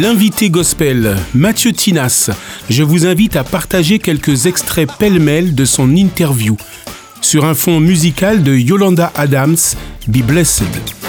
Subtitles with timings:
[0.00, 2.30] L'invité gospel, Mathieu Tinas,
[2.70, 6.56] je vous invite à partager quelques extraits pêle-mêle de son interview
[7.20, 9.58] sur un fond musical de Yolanda Adams,
[10.08, 10.99] Be Blessed.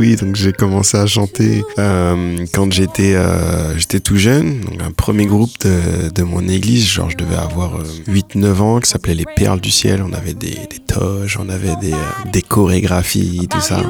[0.00, 4.60] Oui, donc j'ai commencé à chanter euh, quand j'étais euh, j'étais tout jeune.
[4.60, 7.72] Donc un premier groupe de, de mon église, genre je devais avoir
[8.08, 10.02] 8-9 euh, ans, qui s'appelait Les Perles du Ciel.
[10.02, 11.94] On avait des, des toges, on avait des,
[12.32, 13.82] des chorégraphies, tout ça.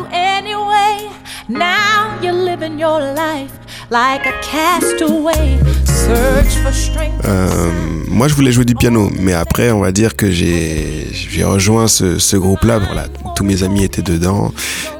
[1.48, 3.50] Now you're living your life
[3.90, 5.58] like a castaway.
[5.84, 7.24] Search for strength.
[7.24, 7.72] Euh,
[8.20, 11.08] moi, je voulais jouer du piano, mais après, on va dire que j'ai
[11.42, 12.78] rejoint ce, ce groupe-là.
[12.78, 14.52] Voilà, tous mes amis étaient dedans,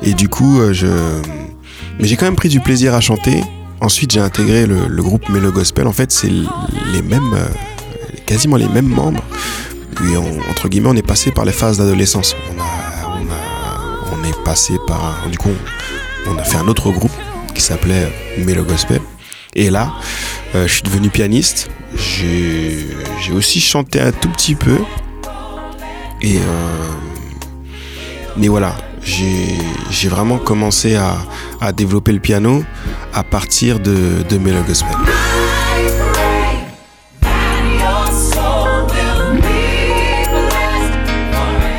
[0.03, 0.87] et du coup, euh, je.
[1.99, 3.43] Mais j'ai quand même pris du plaisir à chanter.
[3.83, 5.87] Ensuite, j'ai intégré le, groupe Mélo Gospel.
[5.87, 7.47] En fait, c'est les mêmes, euh,
[8.25, 9.23] quasiment les mêmes membres.
[9.97, 10.17] Puis,
[10.49, 12.35] entre guillemets, on est passé par les phases d'adolescence.
[12.57, 15.53] On a, on a, on est passé par, du coup,
[16.27, 17.13] on a fait un autre groupe
[17.55, 19.03] qui s'appelait Mélo Gospel.
[19.55, 19.93] Et là,
[20.55, 21.69] euh, je suis devenu pianiste.
[21.95, 24.79] J'ai aussi chanté un tout petit peu.
[26.23, 26.41] Et euh,
[28.37, 32.65] mais voilà, j'ai vraiment commencé à, développer le piano
[33.13, 34.41] à partir de, de.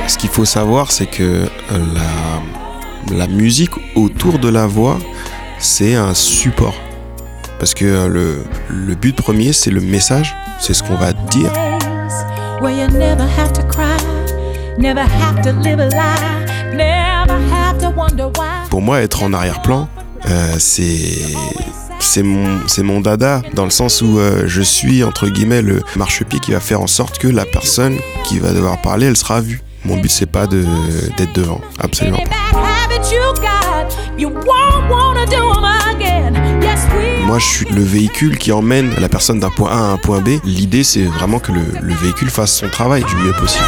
[0.07, 2.21] Ce qu'il faut savoir, c'est que la
[3.09, 4.97] la musique autour de la voix,
[5.59, 6.75] c'est un support.
[7.61, 11.53] Parce que euh, le, le but premier, c'est le message, c'est ce qu'on va dire.
[18.71, 19.87] Pour moi, être en arrière-plan,
[20.27, 21.19] euh, c'est
[21.99, 26.39] c'est mon, mon dada, dans le sens où euh, je suis, entre guillemets, le marchepied
[26.39, 29.61] qui va faire en sorte que la personne qui va devoir parler, elle sera vue.
[29.85, 32.31] Mon but, c'est pas d'être devant, absolument pas.
[37.31, 40.19] Moi, je suis le véhicule qui emmène la personne d'un point A à un point
[40.19, 40.31] B.
[40.43, 43.63] L'idée, c'est vraiment que le, le, véhicule fasse son travail du mieux possible.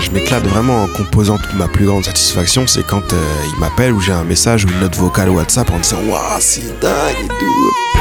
[0.00, 1.38] Je m'éclate vraiment en composant.
[1.54, 3.22] Ma plus grande satisfaction, c'est quand euh,
[3.54, 6.80] il m'appelle ou j'ai un message ou une note vocale WhatsApp en disant Waouh, c'est
[6.80, 7.93] dingue et tout.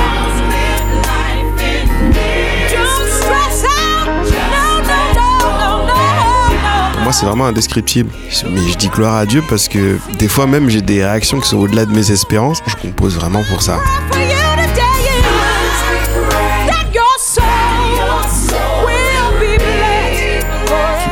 [7.14, 8.10] C'est vraiment indescriptible.
[8.50, 11.48] Mais je dis gloire à Dieu parce que des fois même j'ai des réactions qui
[11.48, 12.60] sont au-delà de mes espérances.
[12.66, 13.78] Je compose vraiment pour ça.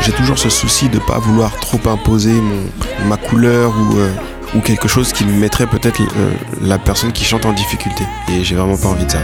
[0.02, 4.12] J'ai toujours ce souci de ne pas vouloir trop imposer mon, ma couleur ou, euh,
[4.56, 8.04] ou quelque chose qui mettrait peut-être euh, la personne qui chante en difficulté.
[8.30, 9.20] Et j'ai vraiment pas envie de ça.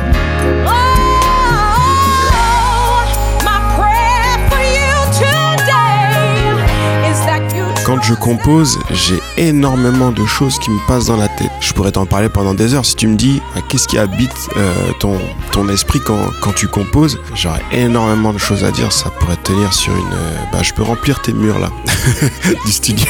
[8.08, 11.52] Je compose, j'ai énormément de choses qui me passent dans la tête.
[11.60, 12.86] Je pourrais t'en parler pendant des heures.
[12.86, 15.20] Si tu me dis qu'est-ce qui habite euh, ton,
[15.52, 18.94] ton esprit quand, quand tu composes, j'aurais énormément de choses à dire.
[18.94, 20.14] Ça pourrait tenir sur une...
[20.14, 21.70] Euh, bah, je peux remplir tes murs là
[22.66, 23.08] du studio.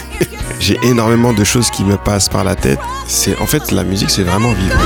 [0.60, 2.80] j'ai énormément de choses qui me passent par la tête.
[3.06, 4.76] C'est En fait, la musique, c'est vraiment vivre.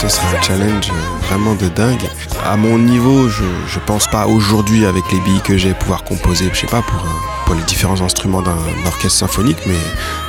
[0.00, 0.90] Ce sera un challenge
[1.28, 2.08] vraiment de dingue.
[2.46, 6.60] À mon niveau, je, pense pas aujourd'hui avec les billes que j'ai pouvoir composer, je
[6.60, 7.04] sais pas, pour,
[7.44, 8.56] pour les différents instruments d'un
[8.86, 9.76] orchestre symphonique, mais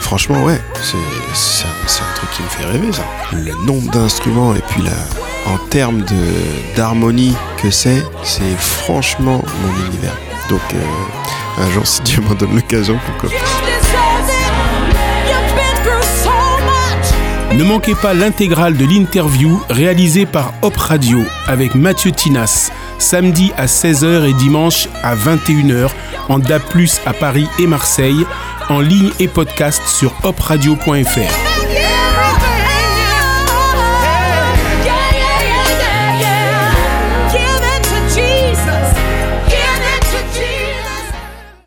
[0.01, 3.05] franchement, ouais, c'est un, un, truc qui me fait rêver ça.
[3.31, 4.91] Le nombre d'instruments et puis la,
[5.53, 6.03] en termes
[6.75, 10.17] d'harmonie que c'est, c'est franchement mon univers.
[10.49, 13.29] Donc euh, un jour, si Dieu m'en donne l'occasion, pourquoi
[17.61, 23.67] Ne manquez pas l'intégrale de l'interview réalisée par Hop Radio avec Mathieu Tinas, samedi à
[23.67, 25.91] 16h et dimanche à 21h
[26.27, 26.63] en DAB+,
[27.05, 28.25] à Paris et Marseille,
[28.69, 31.50] en ligne et podcast sur hopradio.fr.